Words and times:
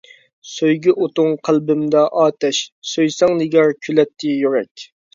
سۆيگۈ 0.51 0.93
ئوتۇڭ 1.03 1.29
قەلبىمدە 1.49 2.03
ئاتەش، 2.23 2.65
سۆيسەڭ 2.95 3.39
نىگار 3.45 3.73
كۈلەتتى 3.85 4.37
يۈرەك. 4.45 4.93